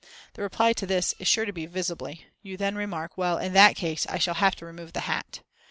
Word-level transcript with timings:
The 0.33 0.41
reply 0.41 0.73
to 0.73 0.87
this 0.87 1.13
is 1.19 1.27
sure 1.27 1.45
to 1.45 1.51
be 1.53 1.67
"Visibly." 1.67 2.25
You 2.41 2.57
then 2.57 2.75
remark: 2.75 3.19
"Well, 3.19 3.37
in 3.37 3.53
that 3.53 3.75
case 3.75 4.07
I 4.07 4.17
shall 4.17 4.33
have 4.33 4.55
to 4.55 4.65
remove 4.65 4.93
the 4.93 5.01
hat." 5.01 5.41